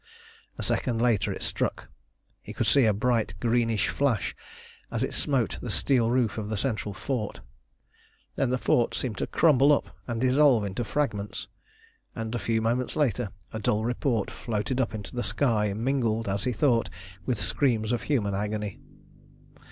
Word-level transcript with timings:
A 0.57 0.63
second 0.63 0.99
later 0.99 1.31
it 1.31 1.43
struck. 1.43 1.87
He 2.41 2.53
could 2.53 2.65
see 2.65 2.85
a 2.85 2.91
bright 2.91 3.35
greenish 3.39 3.87
flash 3.89 4.35
as 4.89 5.03
it 5.03 5.13
smote 5.13 5.59
the 5.61 5.69
steel 5.69 6.09
roof 6.09 6.39
of 6.39 6.49
the 6.49 6.57
central 6.57 6.91
fort. 6.95 7.41
Then 8.35 8.49
the 8.49 8.57
fort 8.57 8.95
seemed 8.95 9.19
to 9.19 9.27
crumble 9.27 9.71
up 9.71 9.95
and 10.07 10.19
dissolve 10.19 10.63
into 10.63 10.83
fragments, 10.83 11.49
and 12.15 12.33
a 12.33 12.39
few 12.39 12.63
moments 12.63 12.95
later 12.95 13.29
a 13.53 13.59
dull 13.59 13.85
report 13.85 14.31
floated 14.31 14.81
up 14.81 14.95
into 14.95 15.15
the 15.15 15.21
sky 15.21 15.71
mingled, 15.75 16.27
as 16.27 16.45
he 16.45 16.51
thought, 16.51 16.89
with 17.27 17.37
screams 17.39 17.91
of 17.91 18.01
human 18.01 18.33
agony. 18.33 18.79